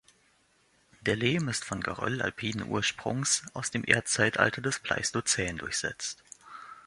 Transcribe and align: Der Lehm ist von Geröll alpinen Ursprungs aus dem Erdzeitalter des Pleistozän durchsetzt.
Der 1.01 1.15
Lehm 1.15 1.47
ist 1.47 1.63
von 1.63 1.79
Geröll 1.81 2.23
alpinen 2.23 2.67
Ursprungs 2.67 3.43
aus 3.53 3.69
dem 3.69 3.83
Erdzeitalter 3.85 4.59
des 4.63 4.79
Pleistozän 4.79 5.59
durchsetzt. 5.59 6.23